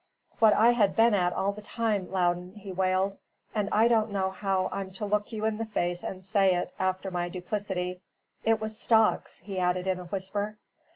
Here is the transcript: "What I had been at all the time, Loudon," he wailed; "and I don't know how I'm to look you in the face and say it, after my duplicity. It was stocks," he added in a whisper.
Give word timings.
"What 0.39 0.53
I 0.55 0.71
had 0.71 0.95
been 0.95 1.13
at 1.13 1.31
all 1.31 1.51
the 1.51 1.61
time, 1.61 2.11
Loudon," 2.11 2.55
he 2.55 2.71
wailed; 2.71 3.19
"and 3.53 3.69
I 3.71 3.87
don't 3.87 4.09
know 4.09 4.31
how 4.31 4.67
I'm 4.71 4.89
to 4.93 5.05
look 5.05 5.31
you 5.31 5.45
in 5.45 5.59
the 5.59 5.65
face 5.65 6.01
and 6.01 6.25
say 6.25 6.55
it, 6.55 6.73
after 6.79 7.11
my 7.11 7.29
duplicity. 7.29 8.01
It 8.43 8.59
was 8.59 8.79
stocks," 8.79 9.37
he 9.43 9.59
added 9.59 9.85
in 9.85 9.99
a 9.99 10.05
whisper. 10.05 10.57